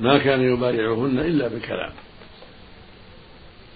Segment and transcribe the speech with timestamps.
[0.00, 1.92] ما كان يبايعهن إلا بكلام.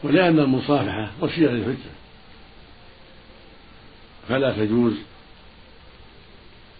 [0.02, 1.92] ولأن المصافحة وسيلة للفتنة
[4.28, 4.94] فلا تجوز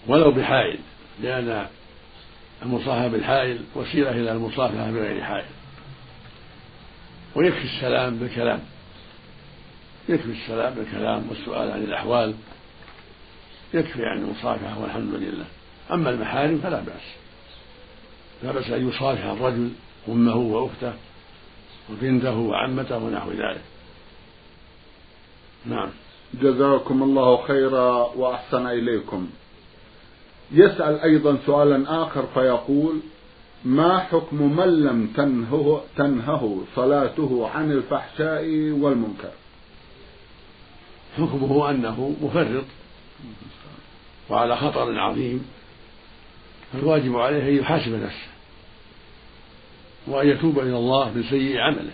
[0.07, 0.79] ولو بحائل
[1.23, 1.67] لأن
[2.63, 5.47] المصافحة بالحائل وسيلة إلى المصافحة بغير حائل.
[7.35, 8.61] ويكفي السلام بالكلام.
[10.09, 12.35] يكفي السلام بالكلام والسؤال عن الأحوال.
[13.75, 15.47] يكفي عن المصافحة والحمد لله.
[15.91, 17.28] أما المحارم فلا بأس.
[18.43, 19.71] لا بأس أن يصافح الرجل
[20.09, 20.93] أمه وأخته
[21.91, 23.63] وبنته وعمته ونحو ذلك.
[25.67, 25.89] نعم.
[26.35, 29.29] جزاكم الله خيرا وأحسن إليكم.
[30.53, 33.01] يسأل أيضا سؤالا آخر فيقول
[33.65, 39.31] ما حكم من لم تنهه, تنهه صلاته عن الفحشاء والمنكر؟
[41.17, 42.65] حكمه أنه مفرط
[44.31, 45.47] وعلى خطر عظيم.
[46.73, 48.29] فالواجب عليه أن يحاسب نفسه
[50.07, 51.93] وأن يتوب إلى الله من سيء عمله.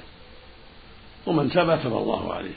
[1.27, 2.55] ومن تاب تاب الله عليه.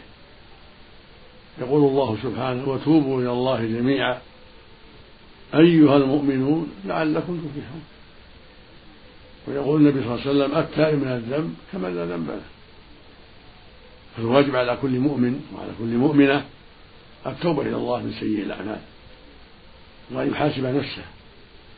[1.60, 4.22] يقول الله سبحانه وتوبوا إلى الله جميعا.
[5.54, 7.84] أيها المؤمنون لعلكم تفلحون.
[9.48, 12.42] ويقول النبي صلى الله عليه وسلم التائب من الذنب كمن لا ذنب له.
[14.18, 16.46] فالواجب على كل مؤمن وعلى كل مؤمنة
[17.26, 18.80] التوبة إلى الله من سيء الأعمال.
[20.12, 21.04] وأن يحاسب نفسه.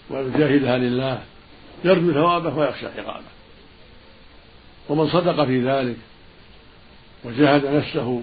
[0.10, 1.22] ويجاهدها لله
[1.86, 3.26] يرجو ثوابه ويخشى عقابه.
[4.90, 5.98] ومن صدق في ذلك
[7.24, 8.22] وجاهد نفسه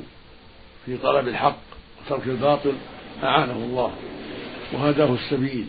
[0.87, 1.59] في طلب الحق
[2.01, 2.73] وترك الباطل
[3.23, 3.93] أعانه الله
[4.73, 5.67] وهداه السبيل.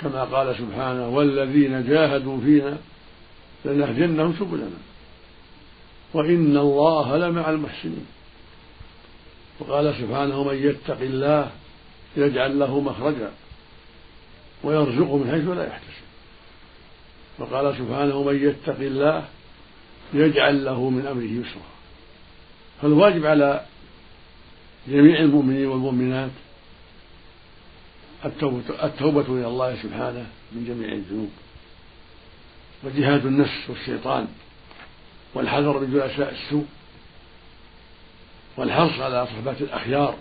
[0.00, 2.76] كما قال سبحانه والذين جاهدوا فينا
[3.64, 4.78] لنهدينهم سبلنا
[6.14, 8.06] وإن الله لمع المحسنين.
[9.60, 11.50] وقال سبحانه من يتق الله
[12.16, 13.30] يجعل له مخرجا
[14.64, 16.02] ويرزقه من حيث لا يحتسب.
[17.38, 19.24] وقال سبحانه من يتق الله
[20.14, 21.72] يجعل له من أمره يسرا.
[22.82, 23.64] فالواجب على
[24.88, 26.30] جميع المؤمنين والمؤمنات
[28.24, 31.30] التوبة, التوبة إلى الله سبحانه من جميع الذنوب.
[32.84, 34.28] وجهاد النفس والشيطان
[35.34, 36.66] والحذر من جلساء السوء
[38.56, 40.16] والحرص على صحبة الأخيار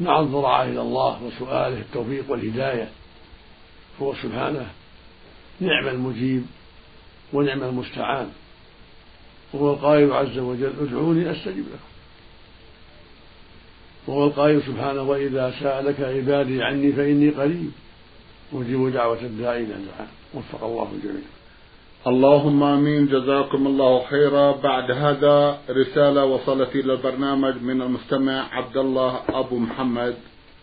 [0.00, 2.88] مع الضراعة إلى الله وسؤاله التوفيق والهداية
[4.02, 4.70] هو سبحانه
[5.60, 6.46] نعم المجيب
[7.32, 8.30] ونعم المستعان
[9.52, 11.96] وهو القائل عز وجل ادعوني أستجب لكم.
[14.06, 17.70] وهو القائل سبحانه وإذا سألك عبادي عني فإني قريب
[18.52, 21.35] أجيب دعوة الداعي الدعاء وفق الله الجميع.
[22.06, 23.06] اللهم آمين.
[23.06, 24.52] جزاكم الله خيرا.
[24.52, 30.14] بعد هذا رسالة وصلت إلى البرنامج من المستمع عبد الله أبو محمد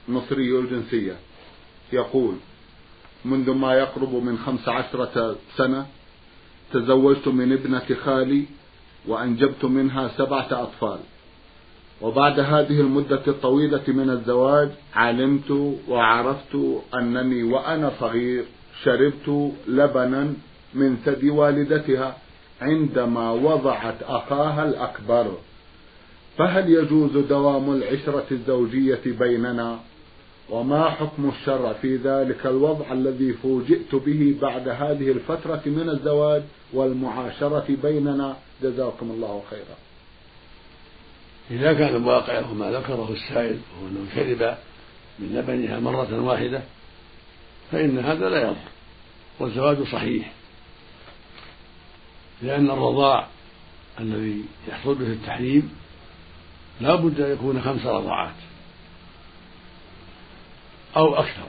[0.07, 1.15] مصري الجنسية.
[1.93, 2.35] يقول
[3.25, 5.85] منذ ما يقرب من خمس عشرة سنة
[6.73, 8.43] تزوجت من ابنة خالي
[9.07, 10.99] وأنجبت منها سبعة أطفال.
[12.01, 15.51] وبعد هذه المدة الطويلة من الزواج علمت
[15.87, 16.55] وعرفت
[16.93, 18.45] أنني وأنا صغير
[18.83, 20.33] شربت لبنا
[20.75, 22.17] من ثدي والدتها
[22.61, 25.37] عندما وضعت أخاها الأكبر.
[26.37, 29.79] فهل يجوز دوام العشرة الزوجية بيننا؟
[30.49, 37.77] وما حكم الشرع في ذلك الوضع الذي فوجئت به بعد هذه الفترة من الزواج والمعاشرة
[37.83, 39.77] بيننا؟ جزاكم الله خيرا.
[41.51, 44.57] إذا كان الواقع ما ذكره السائل وهو أنه شرب
[45.19, 46.61] من لبنها مرة واحدة
[47.71, 48.55] فإن هذا لا يضر
[49.39, 50.31] والزواج صحيح.
[52.41, 53.27] لأن الرضاع
[53.99, 55.75] الذي يحصل به التحريم
[56.81, 58.35] لا بد أن يكون خمس رضعات
[60.97, 61.47] أو أكثر.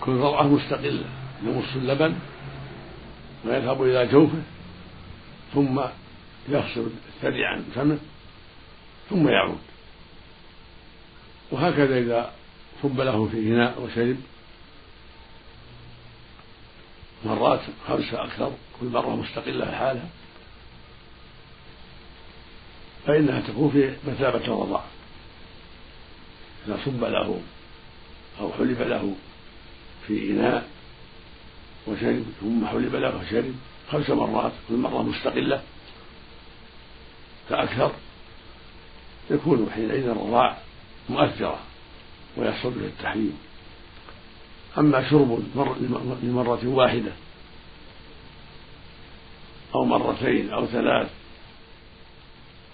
[0.00, 1.04] كل رضعة مستقلة
[1.42, 2.16] يمص اللبن
[3.44, 4.42] ويذهب إلى جوفه
[5.54, 5.80] ثم
[6.48, 7.98] يفصل الثدي عن فمه
[9.10, 9.58] ثم يعود.
[11.50, 12.32] وهكذا إذا
[12.82, 14.16] صب له في إناء وشرب
[17.24, 18.52] مرات خمسة أكثر.
[18.80, 20.08] كل مرة مستقلة حالها
[23.06, 24.84] فإنها تكون في مثابة الرضاع
[26.66, 27.40] إذا صب له
[28.40, 29.14] أو حلب له
[30.06, 30.68] في إناء
[31.86, 33.54] وشرب ثم حلب له وشرب
[33.90, 35.62] خمس مرات كل مرة مستقلة
[37.48, 37.92] فأكثر
[39.30, 40.58] يكون حينئذ الرضاع
[41.08, 41.58] مؤثرة
[42.36, 43.38] ويحصل به التحريم.
[44.78, 45.42] أما شرب
[46.22, 47.12] لمرة واحدة
[49.76, 51.08] أو مرتين أو ثلاث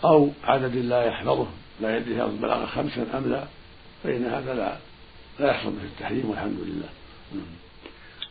[0.04, 1.46] أو عدد لا يحفظه
[1.81, 3.44] لا يدري هل بلغ خمسا أم لا
[4.02, 4.76] فإن هذا لا
[5.40, 6.88] لا يحصل به التحريم والحمد لله.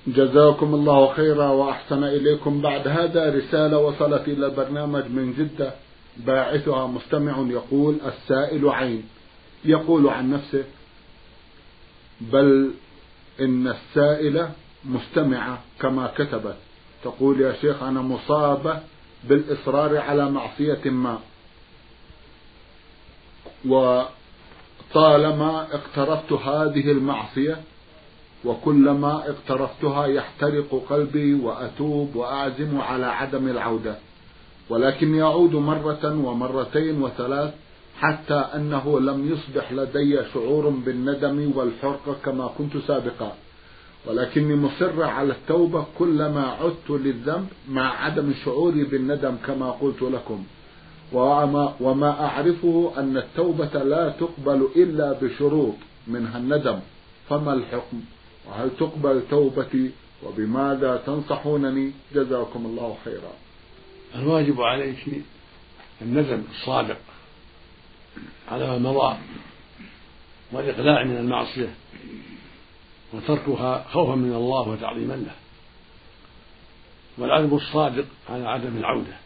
[0.07, 2.61] جزاكم الله خيرا وأحسن إليكم.
[2.61, 5.73] بعد هذا رسالة وصلت إلى البرنامج من جدة
[6.17, 9.03] باعثها مستمع يقول السائل عين.
[9.65, 10.63] يقول عن نفسه
[12.21, 12.71] بل
[13.39, 14.51] إن السائلة
[14.85, 16.55] مستمعة كما كتبت.
[17.03, 18.79] تقول يا شيخ أنا مصابة
[19.23, 21.19] بالإصرار على معصية ما.
[23.65, 27.61] وطالما اقترفت هذه المعصية
[28.45, 33.95] وكلما اقترفتها يحترق قلبي وأتوب وأعزم على عدم العودة.
[34.69, 37.53] ولكن يعود مرة ومرتين وثلاث
[37.99, 43.33] حتى أنه لم يصبح لدي شعور بالندم والحرقة كما كنت سابقا.
[44.05, 50.43] ولكني مصر على التوبة كلما عدت للذنب مع عدم شعوري بالندم كما قلت لكم.
[51.13, 55.75] وما, وما أعرفه أن التوبة لا تقبل إلا بشروط
[56.07, 56.79] منها الندم.
[57.29, 58.01] فما الحكم؟
[58.47, 59.91] وهل تقبل توبتي؟
[60.23, 63.33] وبماذا تنصحونني؟ جزاكم الله خيرا.
[64.15, 65.07] الواجب عليك
[66.01, 66.97] الندم الصادق
[68.51, 69.17] على ما مضى
[70.51, 71.73] والإقلاع من المعصية.
[73.13, 75.35] وتركها خوفا من الله وتعظيما له.
[77.17, 79.17] والعزم الصادق على عدم العودة.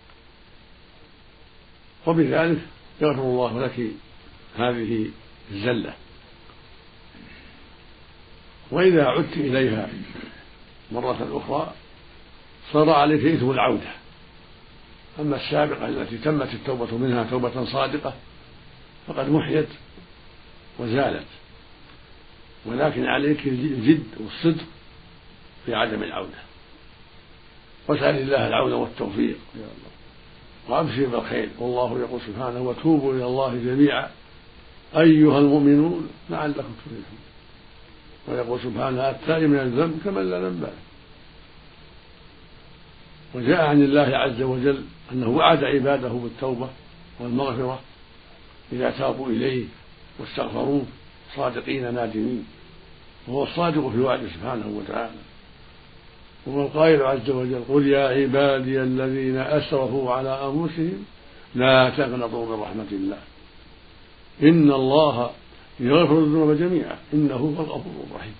[2.07, 2.61] وبذلك
[3.01, 3.91] يغفر الله لك
[4.57, 5.09] هذه
[5.51, 5.93] الزلة.
[8.71, 9.89] وإذا عدت إليها
[10.91, 11.73] مرة أخرى
[12.73, 13.91] صار عليك إثم العودة.
[15.19, 18.13] أما السابقة التي تمت التوبة منها توبة صادقة
[19.07, 19.69] فقد محيت
[20.79, 21.25] وزالت.
[22.65, 24.65] ولكن عليك الجد والصدق
[25.65, 26.38] في عدم العودة.
[27.88, 29.38] واسأل الله العون والتوفيق.
[30.69, 31.50] وأبشر بالخير.
[31.59, 34.12] والله يقول سبحانه وتوبوا إلى الله جميعا.
[34.97, 37.19] أيها المؤمنون لعلكم تفلحون.
[38.27, 40.73] ويقول سبحانه التائب من الذنب كمن لا ذنب له.
[43.33, 46.69] وجاء عن الله عز وجل أنه وعد عباده بالتوبة
[47.19, 47.79] والمغفرة
[48.73, 49.65] إذا تابوا إليه
[50.19, 50.85] واستغفروه.
[51.35, 52.45] صادقين نادمين.
[53.27, 55.19] وهو الصادق في وعده سبحانه وتعالى.
[56.45, 61.05] وهو القائل عز وجل قل يا عبادي الذين أسرفوا على أنفسهم
[61.55, 63.17] لا تقنطوا من رحمة الله.
[64.43, 65.29] إن الله
[65.79, 66.97] يغفر الذنوب جميعا.
[67.13, 68.35] إنه هو الغفور الرحيم.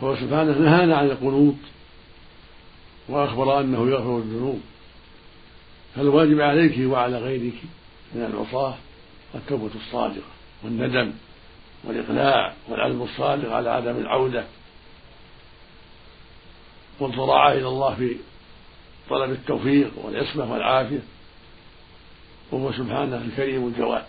[0.00, 1.54] فهو سبحانه نهانا عن القنوط.
[3.08, 4.60] وأخبر أنه يغفر الذنوب.
[5.96, 7.54] فالواجب عليك وعلى غيرك
[8.14, 8.74] من العصاة
[9.34, 10.32] التوبة الصادقة
[10.64, 11.12] والندم.
[11.86, 14.44] والإقلاع والعزم الصادق على عدم العودة
[17.00, 18.16] والضراعة إلى الله في
[19.10, 21.00] طلب التوفيق والعصمة والعافية
[22.52, 24.04] وهو سبحانه الكريم الجواد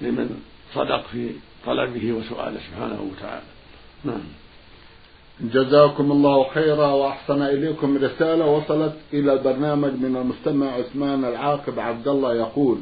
[0.00, 0.42] لمن
[0.74, 1.30] صدق في
[1.66, 3.46] طلبه وسؤاله سبحانه وتعالى.
[4.04, 4.20] نعم.
[5.40, 12.34] جزاكم الله خيرا وأحسن إليكم رسالة وصلت إلى البرنامج من المستمع عثمان العاقب عبد الله
[12.34, 12.78] يقول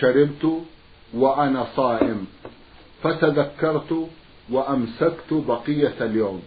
[0.00, 0.62] شربت
[1.14, 2.26] وأنا صائم.
[3.02, 4.08] فتذكرت
[4.50, 6.42] وأمسكت بقية اليوم.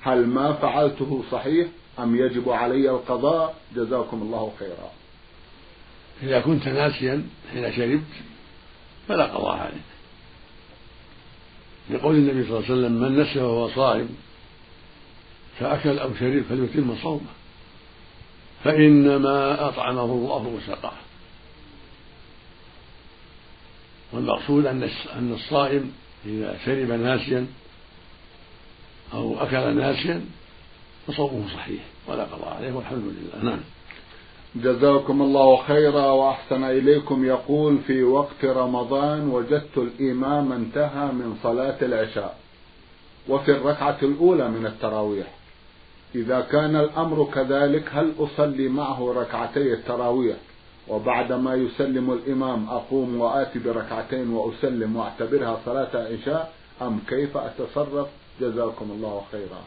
[0.00, 1.68] هل ما فعلته صحيح
[1.98, 4.90] أم يجب علي القضاء؟ جزاكم الله خيرا.
[6.22, 8.02] إذا كنت ناسيا حين شربت
[9.08, 9.88] فلا قضاء عليك.
[11.90, 14.08] لقول النبي صلى الله عليه وسلم من نسي وهو صائم
[15.58, 17.20] فأكل أو شرب فليتم صومه
[18.64, 21.07] فإنما أطعمه الله وسقاه.
[24.18, 25.92] والمقصود أن أن الصائم
[26.26, 27.46] إذا شرب ناسيا
[29.14, 30.24] أو أكل ناسيا
[31.06, 33.44] فصومه صحيح ولا قضاء عليه والحمد لله.
[33.44, 33.60] نعم.
[34.56, 37.24] جزاكم الله خيرا وأحسن إليكم.
[37.24, 42.38] يقول في وقت رمضان وجدت الإمام انتهى من صلاة العشاء
[43.28, 45.26] وفي الركعة الأولى من التراويح.
[46.14, 50.36] إذا كان الأمر كذلك هل أصلي معه ركعتي التراويح؟
[50.88, 56.52] وبعدما يسلم الإمام أقوم وآتي بركعتين وأسلم وأعتبرها صلاة عشاء
[56.82, 58.08] أم كيف أتصرف؟
[58.40, 59.64] جزاكم الله خيرا.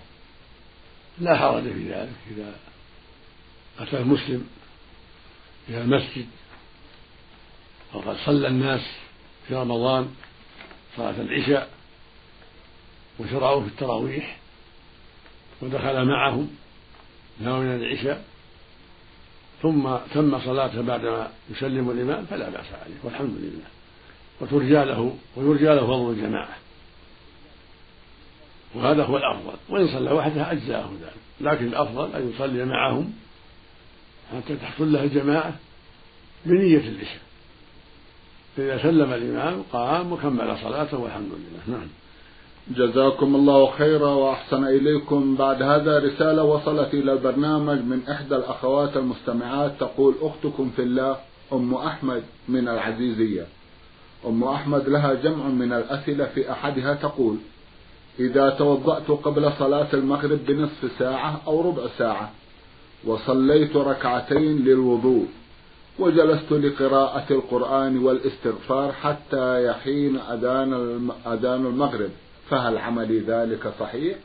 [1.19, 2.15] لا حرج في ذلك.
[2.31, 2.53] إذا
[3.79, 4.47] أتى المسلم
[5.69, 6.25] إلى المسجد
[7.93, 8.81] وقد صلى الناس
[9.47, 10.13] في رمضان
[10.97, 11.69] صلاة العشاء
[13.19, 14.37] وشرعوا في التراويح
[15.61, 16.49] ودخل معهم
[17.41, 18.25] نوى العشاء
[19.61, 23.67] ثم تم صلاته بعدما يسلم الإمام فلا بأس عليه والحمد لله.
[24.41, 26.57] وترجى له ويرجى له فضل الجماعة.
[28.75, 29.57] وهذا هو الأفضل.
[29.69, 31.13] وإن صلى وحده أجزاه ذلك.
[31.41, 33.13] لكن الأفضل أن يصلي معهم
[34.35, 35.53] حتى تحصل له الجماعة
[36.45, 37.21] بنية العشاء
[38.57, 41.77] فإذا سلم الإمام قام وكمل صلاته والحمد لله.
[41.77, 41.87] نعم.
[42.67, 45.35] جزاكم الله خيرا وأحسن إليكم.
[45.35, 49.71] بعد هذا رسالة وصلت إلى البرنامج من إحدى الأخوات المستمعات.
[49.79, 51.17] تقول أختكم في الله
[51.53, 53.45] أم أحمد من العزيزية.
[54.27, 57.37] أم أحمد لها جمع من الأسئلة في أحدها تقول
[58.19, 62.31] إذا توضأت قبل صلاة المغرب بنصف ساعة أو ربع ساعة
[63.05, 65.25] وصليت ركعتين للوضوء
[65.99, 70.73] وجلست لقراءة القرآن والاستغفار حتى يحين أذان
[71.27, 72.09] أذان المغرب.
[72.51, 74.17] فهل عملي ذلك صحيح؟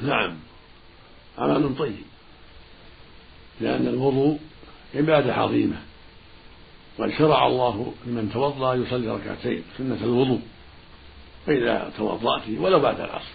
[0.00, 0.36] نعم.
[1.38, 2.04] عمل طيب.
[3.60, 4.38] لأن الوضوء
[4.94, 5.76] عبادة عظيمة.
[6.98, 10.40] وقد شرع الله لمن توضأ يصلي ركعتين سنة الوضوء.
[11.46, 13.32] فإذا توضأت ولو بعد العصر.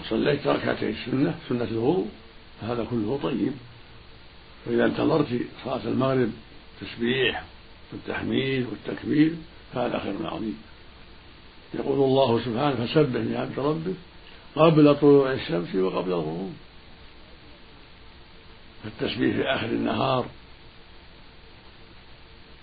[0.00, 2.08] وصليت ركعتين السنة سنة الوضوء
[2.60, 3.52] فهذا كله طيب.
[4.66, 6.30] وإذا انتظرت صلاة المغرب
[6.80, 7.44] تسبيح
[7.92, 9.34] والتحميد والتكبير
[9.74, 10.67] فهذا خير عظيم.
[11.74, 13.94] يقول الله سبحانه فسبح بحمد ربك
[14.56, 16.52] قبل طلوع الشمس وقبل الغروب.
[18.84, 20.26] فالتسبيح في آخر النهار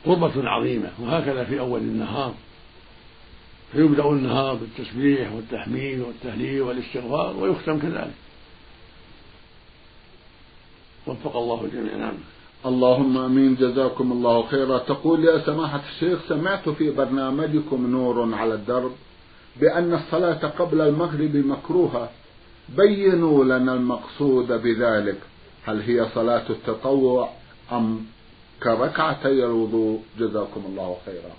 [0.06, 2.34] قربة عظيمة وهكذا في أول النهار.
[3.72, 8.16] فيبدأ النهار بالتسبيح والتحميد والتهليل والاستغفار ويختم كذلك.
[11.08, 12.18] وفق الله الجميع نعم
[12.66, 13.56] اللهم آمين.
[13.56, 14.78] جزاكم الله خيرا.
[14.78, 18.92] تقول يا سماحة الشيخ سمعت في برنامجكم نور على الدرب
[19.60, 22.10] بأن الصلاة قبل المغرب مكروهة.
[22.70, 25.20] بينوا لنا المقصود بذلك.
[25.66, 27.30] هل هي صلاة التطوع
[27.72, 28.06] أم
[28.64, 31.34] كركعتي الوضوء؟ جزاكم الله خيرا.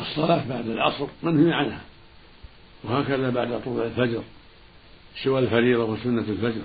[0.00, 1.80] الصلاة بعد العصر منهي عنها
[2.84, 4.22] وهكذا بعد طلوع الفجر
[5.24, 6.62] سوى الفريضة وسنة الفجر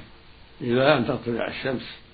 [0.61, 2.04] إلى أن تطلع الشمس.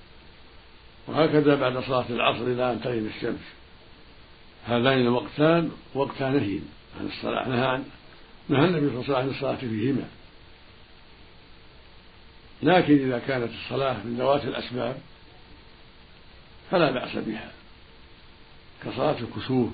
[1.11, 3.39] وهكذا بعد صلاة العصر إلى أن تغيب الشمس.
[4.67, 6.59] هذان الوقتان وقتا نهي
[6.99, 7.83] عن الصلاة نهى عن
[8.49, 10.07] نهى النبي صلى الله عليه وسلم عن الصلاة فيهما
[12.63, 14.97] لكن إذا كانت الصلاة من ذوات الأسباب
[16.71, 17.51] فلا بأس بها.
[18.85, 19.69] كصلاة الكسوف.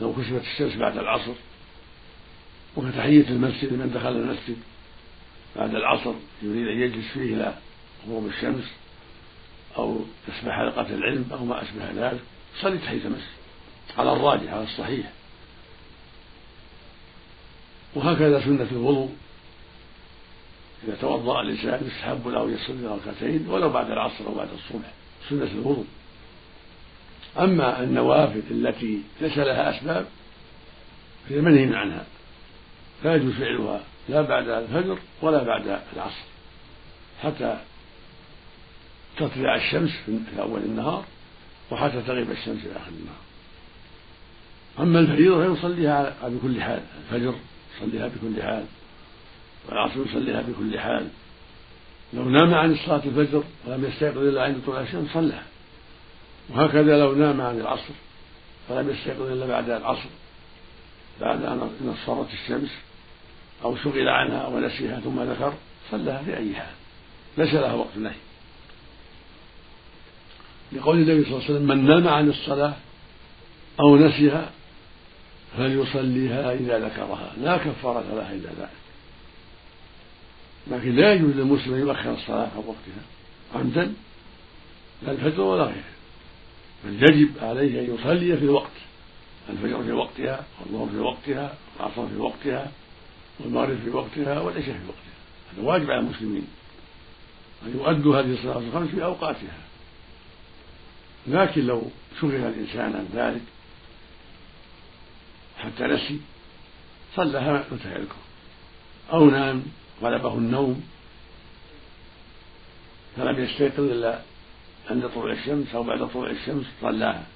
[0.00, 1.34] لو كسفت الشمس بعد العصر
[2.76, 4.56] وكتحية المسجد لمن دخل المسجد
[5.56, 7.54] بعد العصر يريد أن يجلس فيه إلى
[8.08, 8.64] غروب الشمس.
[9.76, 12.20] أو يسمع حلقة العلم أو ما أشبه ذلك
[12.60, 13.42] صلي تحية المسجد
[13.98, 15.10] على الراجح على الصحيح.
[17.94, 19.12] وهكذا سنة الوضوء.
[20.84, 24.92] إذا توضأ الإنسان يستحب له يصلي ركعتين ولو بعد العصر أو بعد الصبح.
[25.28, 25.86] سنة الوضوء.
[27.38, 30.06] أما النوافل التي ليس لها أسباب
[31.28, 32.04] فهي منهي عنها.
[33.04, 36.24] لا يجوز فعلها لا بعد الفجر ولا بعد العصر.
[37.22, 37.58] حتى
[39.16, 41.04] تطلع الشمس في أول النهار
[41.70, 43.22] وحتى تغيب الشمس في آخر النهار.
[44.78, 46.82] أما الفريضة فيصليها بكل حال.
[46.98, 47.34] الفجر
[47.76, 48.64] يصليها بكل حال.
[49.68, 51.08] والعصر يصليها بكل حال.
[52.12, 55.42] لو نام عن صلاة الفجر ولم يستيقظ إلا عند طلوع الشمس صلى
[56.48, 57.94] وهكذا لو نام عن العصر
[58.68, 60.08] فلم يستيقظ إلا بعد العصر
[61.20, 62.70] بعد أن نصرت الشمس
[63.64, 65.54] أو شغل عنها ونسيها ثم ذكر
[65.90, 66.74] صلىها في أي حال.
[67.38, 68.14] ليس لها وقت نهي.
[70.74, 72.74] لقول النبي صلى الله عليه وسلم من نام عن الصلاة
[73.80, 74.50] أو نسيها
[75.56, 77.32] فليصليها إذا ذكرها.
[77.42, 78.70] لا كفارة لها إلا ذلك.
[80.70, 83.02] لكن لا يجوز للمسلم أن يؤخر الصلاة عن وقتها
[83.54, 83.92] عمدا
[85.02, 85.84] لا الفجر ولا غيره.
[86.84, 88.70] بل يجب عليه أن يصلي في الوقت
[89.50, 92.70] الفجر في وقتها والظهر في وقتها والعصر في وقتها
[93.40, 95.12] والمغرب في وقتها والعشاء في وقتها.
[95.52, 96.46] هذا واجب على المسلمين
[97.66, 99.58] أن يؤدوا هذه الصلاة الخمس في أوقاتها.
[101.26, 101.82] لكن لو
[102.20, 103.42] شغل الإنسان عن ذلك
[105.58, 106.20] حتى نسي
[107.16, 108.04] صلىها متى
[109.12, 109.62] أو نام
[110.02, 110.82] غلبه النوم.
[113.16, 114.20] فلم يستيقظ إلا
[114.90, 117.26] عند طلوع الشمس أو بعد طلوع الشمس صلاها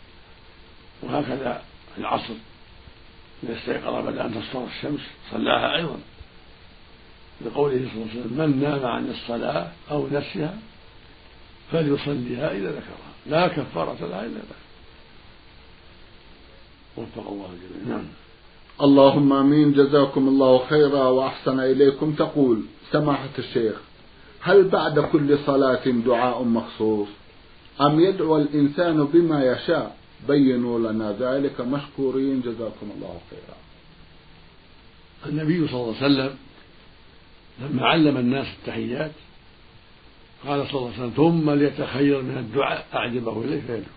[1.02, 1.62] وهكذا
[1.98, 2.34] العصر.
[3.42, 5.00] إذا استيقظ بعد أن تصفر الشمس
[5.30, 5.98] صلاها أيضا.
[7.40, 10.58] لقوله صلى الله عليه وسلم من نام عن الصلاة أو نسيها
[11.72, 13.12] فليصليها إذا ذكرها.
[13.26, 14.66] لا كفارة لها إلا ذلك
[16.96, 18.06] وفق الله الجميع نعم.
[18.80, 19.72] اللهم آمين.
[19.72, 22.12] جزاكم الله خيرا وأحسن إليكم.
[22.12, 23.74] تقول سماحة الشيخ
[24.40, 27.08] هل بعد كل صلاة دعاء مخصوص؟
[27.80, 29.96] أم يدعو الإنسان بما يشاء؟
[30.28, 31.60] بينوا لنا ذلك.
[31.60, 32.40] مشكورين.
[32.40, 33.56] جزاكم الله خيرا.
[35.26, 36.36] النبي صلى الله عليه وسلم
[37.60, 39.10] لما علم الناس التحيات
[40.48, 43.96] قال صلى الله عليه وسلم ثم ليتخير من الدعاء أعجبه إليه فيدعو.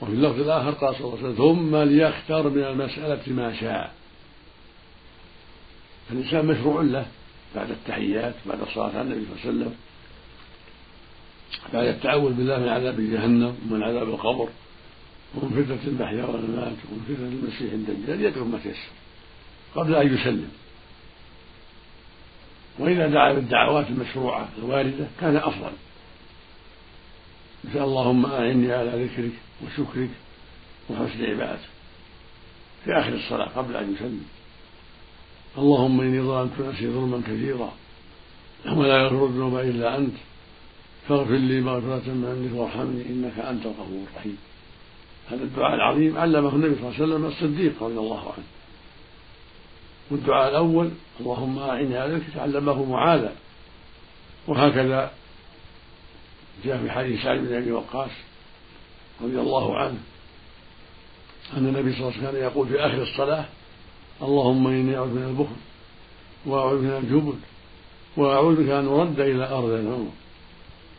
[0.00, 3.92] وفي اللفظ الآخر قال صلى الله عليه وسلم ثم ليختار من المسألة ما شاء.
[6.08, 7.06] فالإنسان مشروع له
[7.54, 9.74] بعد التحيات بعد الصلاة على النبي صلى الله عليه وسلم
[11.72, 14.48] بعد التعوذ بالله من عذاب جهنم ومن عذاب القبر
[15.34, 18.90] ومن فتنة المحيا والممات ومن فتنة المسيح الدجال يدعو ما تيسر
[19.74, 20.50] قبل أن يسلم.
[22.78, 25.72] وإذا دعا بالدعوات المشروعة الواردة كان أفضل.
[27.64, 29.32] مثل اللهم أعني على ذكرك
[29.64, 30.10] وشكرك
[30.90, 31.68] وحسن عبادتك.
[32.84, 34.24] في آخر الصلاة قبل أن يسلم.
[35.58, 37.72] اللهم إني ظلمت نفسي ظلما كثيرا.
[38.76, 40.14] ولا يغفر الذنوب إلا أنت.
[41.08, 44.38] فاغفر لي مغفرة من عندك وارحمني إنك أنت الغفور الرحيم.
[45.30, 48.44] هذا الدعاء العظيم علمه النبي صلى الله عليه وسلم الصديق رضي الله عنه.
[50.12, 50.90] والدعاء الأول
[51.20, 53.32] اللهم أعني على ذكرك علمه معاذا.
[54.46, 55.10] وهكذا
[56.64, 58.10] جاء في حديث سعد بن أبي وقاص
[59.22, 59.98] رضي الله عنه
[61.56, 63.44] أن النبي صلى الله عليه وسلم كان يقول في آخر الصلاة
[64.22, 65.56] اللهم إني أعوذ من البخل
[66.46, 67.38] وأعوذ من الجبن
[68.16, 70.10] وأعوذ بك أن أرد إلى أرض العمر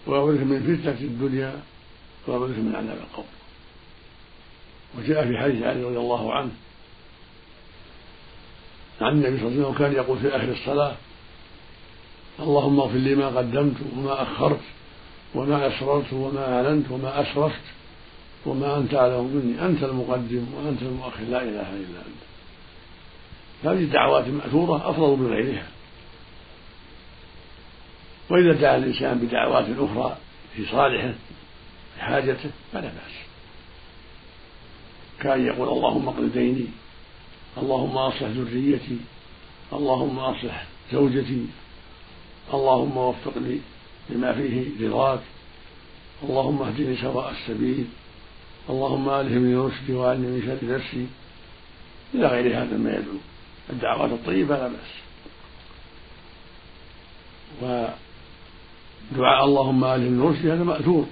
[0.08, 1.60] وأعوذ بك من فتنة الدنيا
[2.27, 3.25] وأعوذ بك من عذاب القبر.
[4.98, 6.51] وجاء في حديث علي رضي الله عنه
[9.02, 10.96] عن النبي صلى الله عليه وسلم كان يقول في آخر الصلاة
[12.40, 14.60] اللهم اغفر لي ما قدمت وما أخرت
[15.36, 17.62] وما أسررت وما أعلنت وما أسرفت
[18.46, 22.24] وما أنت أعلم مني أنت المقدم وأنت المؤخر لا إله إلا أنت.
[23.64, 25.68] هذه الدعوات المأثورة أفضل من غيرها.
[28.30, 30.18] وإذا دعا الإنسان بدعوات أخرى
[30.56, 31.14] في صالحه
[31.96, 33.24] في حاجته فلا بأس.
[35.20, 36.68] كان يقول اللهم اقض ديني
[37.57, 38.98] اللهم أصلح ذريتي
[39.74, 41.45] اللهم أصلح زوجتي
[42.53, 43.60] اللهم وفقني
[44.10, 45.19] لما فيه رضاك
[46.24, 47.86] اللهم اهدني سواء السبيل
[48.69, 51.07] اللهم ألهمني رشدي وأعني من شر نفسي.
[52.15, 53.17] إلى غير هذا ما يدعو.
[53.69, 54.93] الدعوات الطيبة لا بأس.
[57.62, 61.05] ودعاء اللهم ألهمني رشدي هذا مأثور.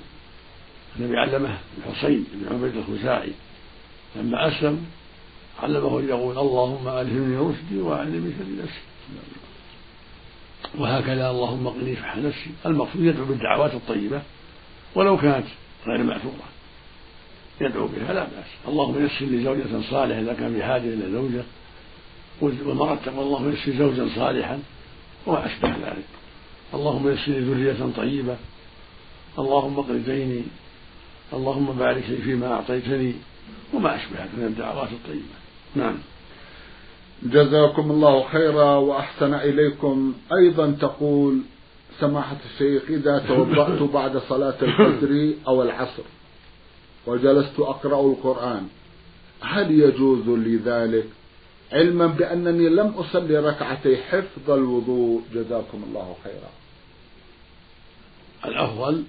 [1.00, 3.32] النبي علمه الحصين بن عبيد الخزاعي
[4.16, 4.86] لما أسلم
[5.62, 8.82] علمه أن يقول اللهم ألهمني رشدي من شر نفسي
[10.78, 12.50] وهكذا اللهم قني فح نفسي.
[12.66, 14.22] المقصود يدعو بالدعوات الطيبة
[14.96, 15.46] ولو كانت
[15.88, 16.50] غير مأثورة
[17.62, 18.52] يدعو بها لا بأس.
[18.68, 21.44] اللهم يسر لي زوجة صالحة إذا كان بحاجة إلى زوجة.
[22.42, 24.60] ومرة تقول اللهم يسر زوجا صالحا
[25.28, 26.10] وما أشبه ذلك.
[26.74, 28.38] اللهم يسر لي ذرية طيبة.
[29.40, 30.44] اللهم اقض ديني.
[31.34, 33.14] اللهم بارك لي فيما أعطيتني
[33.74, 35.41] وما أشبه من الدعوات الطيبة.
[35.76, 35.98] نعم.
[37.24, 40.14] جزاكم الله خيرا وأحسن إليكم.
[40.34, 41.42] أيضا تقول
[42.00, 46.04] سماحة الشيخ إذا توضأت بعد صلاة الفجر أو العصر
[47.08, 48.68] وجلست أقرأ القرآن
[49.42, 51.06] هل يجوز لي ذلك؟
[51.72, 55.22] علما بأنني لم أصلي ركعتي حفظ الوضوء.
[55.34, 56.52] جزاكم الله خيرا.
[58.46, 59.04] الأفضل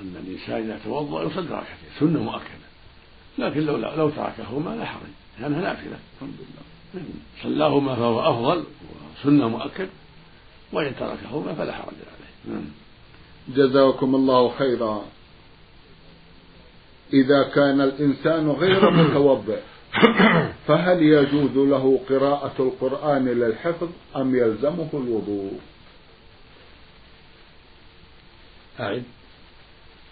[0.00, 2.70] أن الإنسان إذا توضأ يصلي ركعتين سنة مؤكدة
[3.38, 5.10] لكن لو لو تركهما لا حرج.
[5.40, 5.98] لأنها نافلة.
[6.14, 7.04] الحمد لله.
[7.42, 8.64] صلاهما فهو أفضل
[9.20, 9.88] وسنة مؤكد
[10.72, 12.54] وإن تركهما فلا حرج عليه.
[12.54, 12.64] نعم.
[13.48, 15.04] جزاكم الله خيرا.
[17.12, 19.60] إذا كان الإنسان غير متوضئ
[20.66, 25.58] فهل يجوز له قراءة القرآن للحفظ أم يلزمه الوضوء؟
[28.80, 29.02] أعد.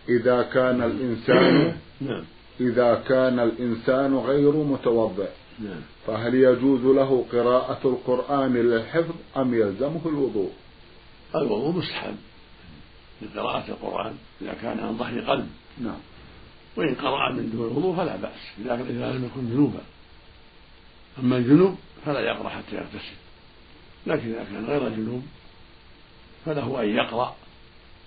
[0.09, 2.25] إذا كان الإنسان نعم.
[2.61, 5.81] إذا كان الإنسان غير متوضئ نعم.
[6.07, 10.53] فهل يجوز له قراءة القرآن للحفظ أم يلزمه الوضوء؟
[11.35, 12.17] الوضوء مستحب
[13.23, 15.49] لقراءة القرآن إذا كان عن ظهر قلب.
[15.81, 16.01] نعم.
[16.77, 19.81] وإن قرأ من دون الوضوء فلا بأس إذا إذا لم يكن جنوبا.
[21.19, 23.17] أما الجنوب فلا يقرأ حتى يغتسل.
[24.07, 25.23] لكن إذا كان غير جنوب
[26.47, 27.37] فله أن يقرأ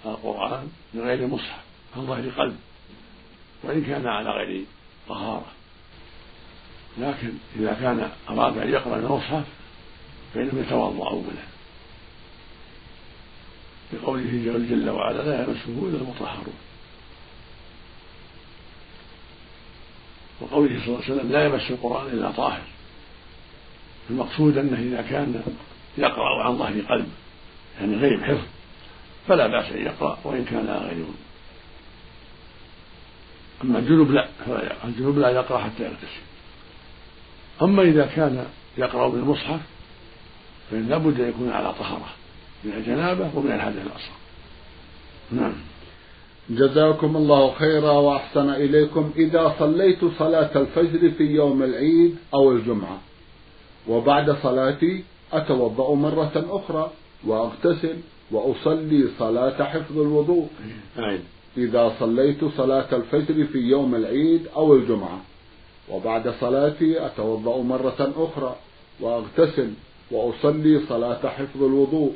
[0.05, 1.63] القرآن من غير مصحف
[1.97, 2.57] عن ظهر قلب.
[3.63, 4.65] وإن كان على غير
[5.07, 5.51] طهارة.
[6.97, 9.43] لكن إذا كان أراد أن يقرأ المصحف
[10.33, 11.51] فإنه يتوضأ أولا.
[13.93, 14.31] بقوله
[14.69, 16.53] جل وعلا لا يمسه إلا المطهرون.
[20.41, 22.61] وقوله صلى الله عليه وسلم لا يمس القرآن إلا طاهر.
[24.09, 25.43] المقصود أنه إذا كان
[25.97, 27.07] يقرأ عن ظهر قلب
[27.79, 28.45] يعني غير حفظ
[29.27, 31.05] فلا بأس أن يقرأ وإن كان غير
[33.63, 34.27] أما الجنوب لا
[34.83, 36.21] الجنوب لا يقرأ حتى يغتسل.
[37.61, 38.45] أما إذا كان
[38.77, 39.59] يقرأ بالمصحف
[40.71, 42.09] فإن لابد أن يكون على طهارة
[42.63, 44.17] من الجنابة ومن الحدث الأصغر.
[45.31, 45.53] نعم.
[46.49, 49.11] جزاكم الله خيرا وأحسن إليكم.
[49.15, 52.99] إذا صليت صلاة الفجر في يوم العيد أو الجمعة
[53.87, 56.91] وبعد صلاتي أتوضأ مرة أخرى
[57.23, 57.95] وأغتسل
[58.31, 60.49] وأصلي صلاة حفظ الوضوء.
[61.57, 65.21] إذا صليت صلاة الفجر في يوم العيد أو الجمعة.
[65.89, 68.55] وبعد صلاتي أتوضأ مرة أخرى
[68.99, 69.69] وأغتسل
[70.11, 72.13] وأصلي صلاة حفظ الوضوء.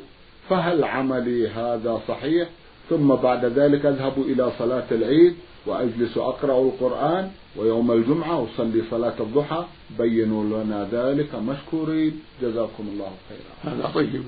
[0.48, 2.48] فهل عملي هذا صحيح؟
[2.90, 5.34] ثم بعد ذلك أذهب إلى صلاة العيد
[5.66, 9.64] وأجلس أقرأ القرآن ويوم الجمعة أصلي صلاة الضحى.
[9.98, 12.20] بينوا لنا ذلك مشكورين.
[12.42, 13.74] جزاكم الله خيرا.
[13.74, 14.22] هذا طيب.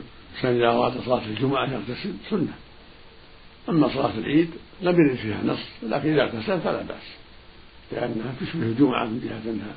[0.44, 2.12] إذا أراد صلاة الجمعة يغتسل.
[2.30, 2.54] سنة.
[3.68, 4.50] أما صلاة العيد
[4.80, 7.02] لم يرد فيها نص لكن إذا اغتسل فلا بأس
[7.92, 9.74] لأنها تشبه الجمعة من جهة أنها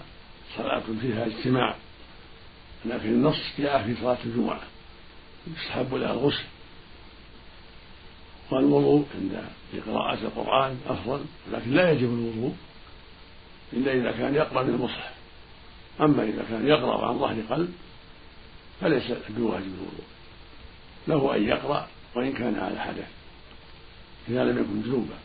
[0.58, 1.76] صلاة فيها اجتماع
[2.86, 4.62] لكن النص جاء في صلاة الجمعة
[5.48, 6.44] يستحب لها الغسل.
[8.52, 9.44] والوضوء عند
[9.88, 12.56] قراءة القرآن أفضل لكن لا يجب الوضوء
[13.74, 15.14] إلا إذا كان يقرأ من المصحف.
[16.02, 17.74] أما إذا كان يقرأ عن ظهر قلب
[18.82, 20.06] فليس بواجب الوضوء
[21.08, 23.21] له أن يقرأ وإن كان على حدث.
[24.30, 25.16] إذا لم يكن جنوبا.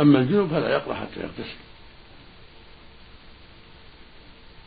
[0.00, 1.56] أما الجنوب فلا يقرأ حتى يغتسل.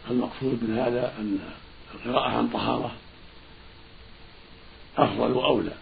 [0.10, 1.40] المقصود من هذا أن
[1.96, 2.92] القراءة عن طهارة
[4.98, 5.74] أفضل وأولى.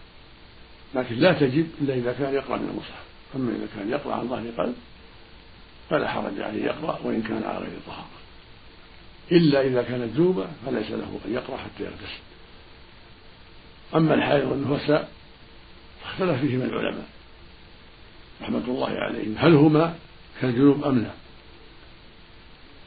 [0.94, 3.04] لكن لا تجب إلا إذا كان يقرأ من المصحف.
[3.36, 4.74] أما إذا كان يقرأ عن ظهر قلب
[5.90, 8.06] فلا حرج عليه يقرأ وإن كان على غير طهارة.
[9.32, 12.22] إلا إذا كانت جنوبة فليس له أن يقرأ حتى يغتسل.
[13.94, 15.10] أما الحائض والنفساء
[16.02, 17.15] فاختلف فيهما العلماء.
[18.42, 19.34] رحمة الله عليهم.
[19.38, 19.98] هل هما
[20.40, 21.10] كالجنوب أم لا؟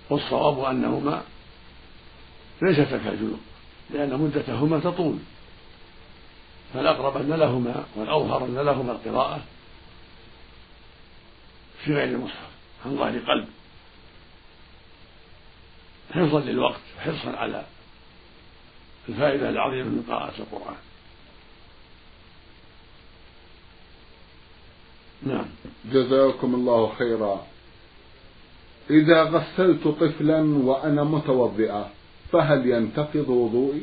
[0.09, 1.23] والصواب أنهما
[2.61, 3.39] ليستا كالجنوب
[3.89, 5.17] لأن مدتهما تطول.
[6.73, 9.41] فالأقرب أن لهما والأظهر أن لهما القراءة
[11.85, 12.49] في غير المصحف
[12.85, 13.47] عن ظهر قلب.
[16.13, 17.65] حفظا للوقت حرصا على
[19.09, 20.88] الفائدة العظيمة من قراءة القرآن.
[25.23, 25.45] نعم.
[25.93, 27.45] جزاكم الله خيرا.
[28.89, 31.91] إذا غسلت طفلا وأنا متوضئة
[32.31, 33.81] فهل ينتقض وضوئي؟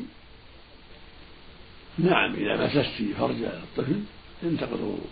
[1.98, 4.00] نعم إذا مسست فرج الطفل
[4.42, 5.10] ينتقض الوضوء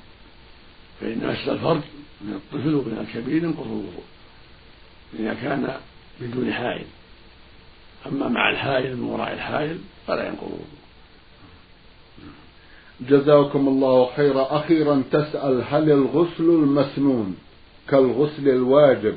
[1.01, 1.81] فإن مس الفرج
[2.21, 4.05] من الطفل ومن الكبير ينقض الوضوء
[5.19, 5.77] إذا كان
[6.21, 6.87] بدون حائل.
[8.07, 10.84] أما مع الحائل من وراء الحائل فلا ينقض الوضوء
[13.01, 14.47] جزاكم الله خيرا.
[14.51, 17.37] أخيرا تسأل هل الغسل المسنون
[17.89, 19.17] كالغسل الواجب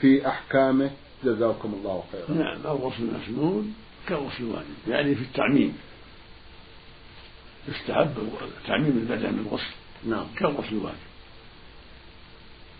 [0.00, 0.90] في أحكامه؟
[1.24, 2.38] جزاكم الله خيرا.
[2.38, 3.74] نعم الغسل المسنون
[4.08, 5.76] كالغسل الواجب يعني في التعميم.
[7.68, 8.14] يستحب
[8.66, 9.74] تعميم البدن بالغسل.
[10.06, 10.26] نعم.
[10.38, 10.96] كالغسل الواجب.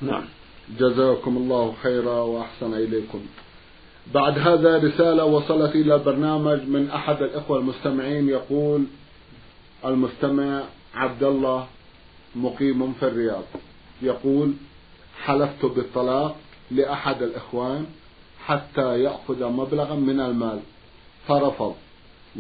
[0.03, 0.25] نعم.
[0.79, 3.21] جزاكم الله خيرا وأحسن إليكم.
[4.15, 8.85] بعد هذا رسالة وصلت إلى البرنامج من أحد الإخوة المستمعين يقول
[9.85, 10.63] المستمع
[10.95, 11.67] عبد الله
[12.37, 13.45] مقيم في الرياض.
[14.03, 14.53] يقول
[15.25, 16.37] حلفت بالطلاق
[16.71, 17.87] لأحد الإخوان
[18.47, 20.61] حتى يأخذ مبلغا من المال
[21.29, 21.75] فرفض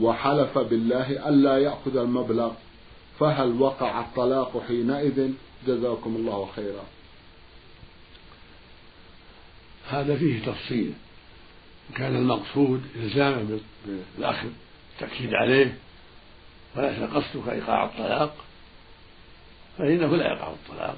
[0.00, 2.52] وحلف بالله ألا يأخذ المبلغ
[3.20, 5.30] فهل وقع الطلاق حينئذ؟
[5.66, 6.84] جزاكم الله خيرا.
[9.88, 10.92] هذا فيه تفصيل.
[11.94, 13.58] كان المقصود إلزامه
[14.18, 14.48] بالأخذ
[14.94, 15.78] التأكيد عليه
[16.76, 18.34] وليس قصدك إيقاع الطلاق
[19.78, 20.96] فإنه لا يقع الطلاق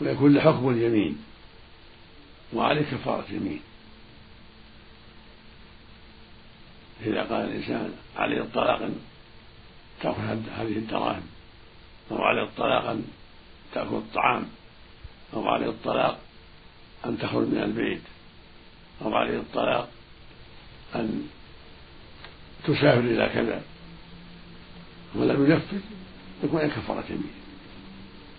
[0.00, 1.24] ويكون له حكم اليمين
[2.52, 3.60] وعليه كفارة يمين
[7.02, 9.00] إذا قال الإنسان عليه الطلاق أن
[10.00, 11.22] تأخذ هذه الدراهم
[12.10, 13.04] أو عليه الطلاق أن
[13.74, 14.48] تأكل الطعام
[15.34, 16.18] أو عليه الطلاق
[17.04, 18.02] أن تخرج من البيت
[19.02, 19.88] أو عليه الطلاق
[20.94, 21.28] أن
[22.64, 23.62] تسافر إلى كذا.
[25.18, 25.80] ولم ينفذ
[26.44, 27.32] يكون عن كفارة يمين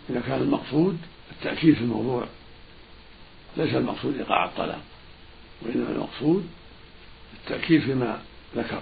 [0.09, 0.97] إذا كان المقصود
[1.31, 2.27] التأكيد في الموضوع
[3.57, 4.81] ليس المقصود إيقاع الطلاق
[5.61, 6.47] وإنما المقصود
[7.33, 8.21] التأكيد فيما
[8.55, 8.81] ذكر.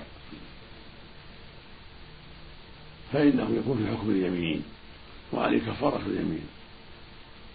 [3.14, 4.64] فإنه يكون في حكم اليمين
[5.34, 6.48] وعليه كفارة اليمين.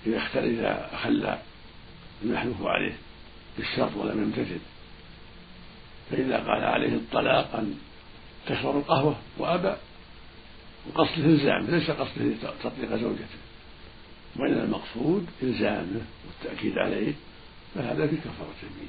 [0.06, 1.36] إذا اختل إذا أخل
[2.22, 2.96] المحلوف عليه
[3.58, 4.60] بالشرط ولم يمتثل
[6.10, 7.78] فإذا قال عليه الطلاق أن
[8.46, 9.74] تشرب القهوة وأبى
[10.88, 13.38] وقصد الإلزام ليس قصده تطليق زوجته.
[14.36, 17.12] وإن المقصود إلزامه والتأكيد عليه
[17.74, 18.88] فهذا في كفارة اليمين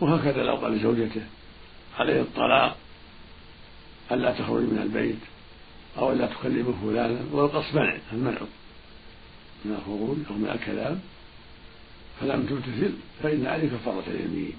[0.00, 1.22] وهكذا لو قال لزوجته
[1.98, 2.76] عليه الطلاق
[4.12, 5.18] ألا تخرج من البيت
[5.98, 8.40] أو ألا تكلم فلانا والقصد منع المنع.
[9.64, 11.00] من الخروج أو من الكلام
[12.20, 14.52] فلم تمتثل فإن عليك كفارة اليمين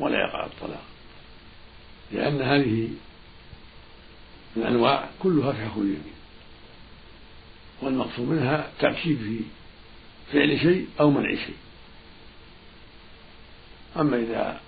[0.00, 0.82] ولا يقع الطلاق.
[2.12, 2.88] لأن هذه
[4.56, 6.16] الأنواع كلها تحكم اليمين
[7.82, 9.40] والمقصود منها تأكيد في
[10.32, 11.56] فعل شيء أو منع شيء.
[13.96, 14.60] أما إذا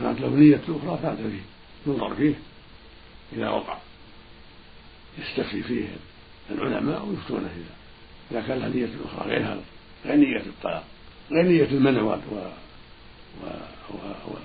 [0.00, 1.42] كانت له نية أخرى فهذا فيه
[1.86, 2.34] ينظر فيه
[3.32, 3.78] إذا وقع.
[5.18, 5.88] يستفتي فيه
[6.50, 7.74] العلماء ويفتون فيه.
[8.30, 9.62] إذا كان له نية أخرى غير هذا
[10.04, 10.84] غير نية الطلاق
[11.30, 12.02] غير نية المنع.
[12.02, 12.08] و...
[12.12, 13.46] و...
[13.90, 14.36] و...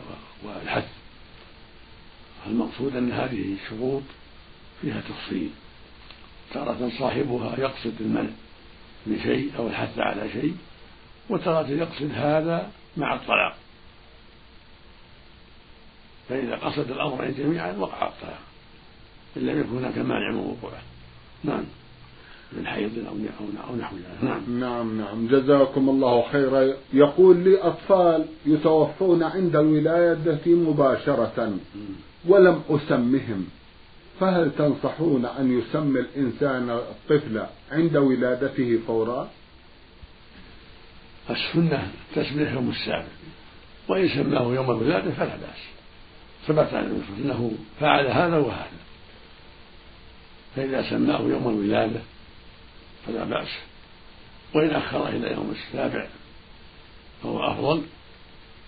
[0.43, 0.87] والحث.
[2.47, 4.03] المقصود أن هذه الشروط
[4.81, 5.49] فيها تفصيل.
[6.53, 8.29] تارة صاحبها يقصد المنع
[9.05, 10.55] من شيء أو الحث على شيء
[11.29, 13.55] وتارة يقصد هذا مع الطلاق.
[16.29, 18.39] فإذا قصد الأمرين جميعا وقع الطلاق.
[19.37, 20.81] إن لم يكن هناك مانع من وقوعه.
[21.43, 21.63] نعم.
[22.51, 23.13] من حيض أو
[23.69, 24.23] أو نحو ذلك.
[24.23, 24.59] نعم.
[24.59, 25.27] نعم نعم.
[25.27, 26.73] جزاكم الله خيرا.
[26.93, 31.57] يقول لي أطفال يتوفون عند الولادة مباشرة.
[32.27, 33.47] ولم أسمهم.
[34.19, 39.29] فهل تنصحون أن يسمي الإنسان الطفل عند ولادته فورا؟
[41.29, 43.07] السنة تسميه يوم السابع
[43.87, 45.65] وإن سماه يوم الولادة فلا بأس.
[46.47, 48.79] ثبت عن أنه فعل هذا وهذا.
[50.55, 51.99] فإذا سماه يوم الولادة
[53.07, 53.49] فلا بأس.
[54.53, 56.07] وإن أخر إلى يوم السابع
[57.23, 57.83] فهو أفضل.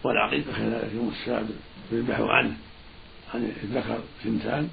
[0.03, 1.55] والعقيقة كذلك يوم السابع
[1.91, 2.57] يذبح عنه
[3.33, 4.69] عن الذكر سنتان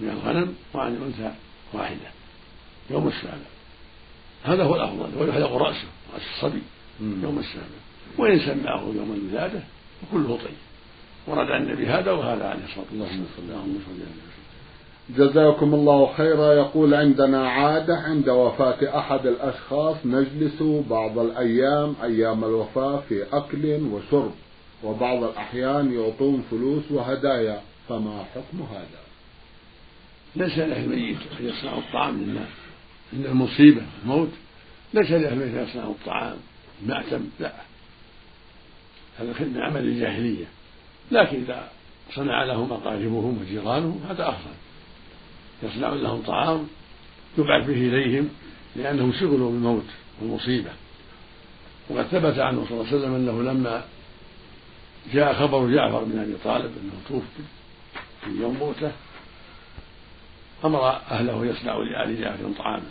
[0.00, 1.34] من الغنم وعن الأنثى
[1.72, 2.10] واحدة.
[2.90, 3.48] يوم السابع.
[4.44, 6.62] هذا هو الأفضل ويحلق رأسه رأس الصبي
[7.00, 7.78] يوم السابع.
[8.18, 9.60] وإن سماه يوم الولادة
[10.02, 10.56] فكله طيب.
[11.26, 13.20] ورد عن النبي هذا وهذا عليه الصلاة والسلام.
[13.42, 14.28] اللهم صل وسلم
[15.16, 16.52] جزاكم الله خيرا.
[16.52, 24.32] يقول عندنا عادة عند وفاة أحد الأشخاص نجلس بعض الأيام أيام الوفاة في أكل وشرب
[24.84, 27.60] وبعض الأحيان يعطون فلوس وهدايا.
[27.88, 29.07] فما حكم هذا؟
[30.36, 32.48] ليس له الميت أن يصنع الطعام للناس
[33.12, 34.30] عند المصيبة الموت
[34.94, 36.36] ليس له الميت أن يصنع الطعام
[36.86, 37.52] مأتم لا.
[39.18, 40.44] هذا من عمل الجاهلية.
[41.10, 41.68] لكن إذا
[42.14, 44.54] صنع لهم أقاربهم وجيرانهم هذا أفضل.
[45.62, 46.68] يصنع لهم طعام
[47.38, 48.28] يبعث به إليهم
[48.76, 49.86] لأنهم شغلوا بالموت
[50.20, 50.70] والمصيبة.
[51.90, 53.84] وقد ثبت عنه صلى الله عليه وسلم أنه لما
[55.12, 57.42] جاء خبر جعفر بن أبي طالب أنه توفي
[58.24, 58.92] في يوم موته
[60.64, 62.90] أمر أهله يصنع لآل جعفر طعاما.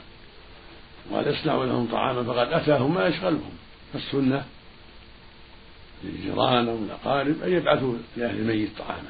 [1.12, 3.52] وقال يصنع لهم طعاما فقد أتاهم ما يشغلهم.
[3.94, 4.46] فالسنة
[6.04, 9.10] للجيران أو الأقارب أن يبعثوا لأهل الميت طعاما.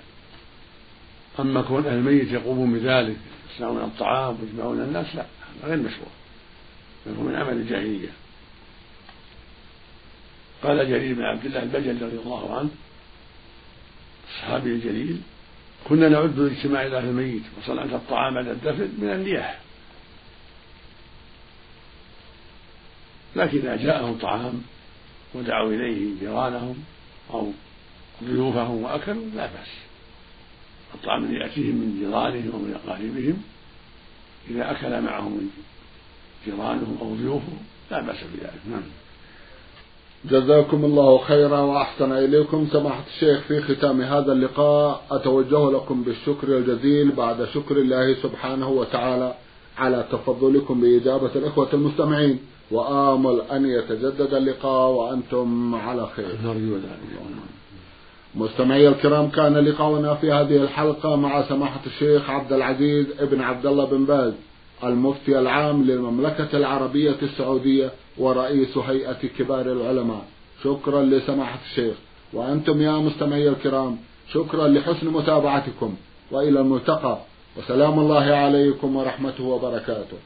[1.39, 3.17] أما كون أهل الميت يقومون بذلك
[3.55, 5.25] يصنعون الطعام ويجمعون الناس لا
[5.63, 6.09] هذا غير مشروع.
[7.05, 8.09] بل هو من عمل الجاهلية.
[10.63, 12.69] قال جرير بن عبد الله البجلي رضي الله عنه
[14.29, 15.21] الصحابي الجليل
[15.85, 19.59] كنا نعد الاجتماع إلى أهل الميت وصنعة الطعام بعد الدفن من النياحة
[23.35, 24.61] لكن إذا جاءهم طعام
[25.33, 26.83] ودعوا إليه جيرانهم
[27.33, 27.51] أو
[28.23, 29.67] ضيوفهم وأكلوا لا بأس.
[30.93, 33.43] الطعام الذي يأتيهم من جيرانهم أو من أقاربهم
[34.49, 35.49] إذا أكل معهم
[36.45, 37.59] جيرانهم أو ضيوفهم
[37.91, 38.61] لا بأس بذلك.
[38.71, 38.83] نعم.
[40.25, 42.67] جزاكم الله خيرا وأحسن إليكم.
[42.71, 49.33] سماحة الشيخ في ختام هذا اللقاء أتوجه لكم بالشكر الجزيل بعد شكر الله سبحانه وتعالى
[49.77, 52.39] على تفضلكم بإجابة الإخوة المستمعين.
[52.71, 56.25] وآمل أن يتجدد اللقاء وأنتم على خير.
[58.35, 63.85] مستمعي الكرام كان لقاؤنا في هذه الحلقة مع سماحة الشيخ عبد العزيز ابن عبد الله
[63.85, 64.33] بن باز.
[64.83, 70.25] المفتي العام للمملكة العربية السعودية ورئيس هيئة كبار العلماء.
[70.63, 71.95] شكرا لسماحة الشيخ.
[72.33, 73.97] وأنتم يا مستمعي الكرام
[74.33, 75.95] شكرا لحسن متابعتكم.
[76.31, 77.17] وإلى الملتقى.
[77.57, 80.17] وسلام الله عليكم ورحمته وبركاته.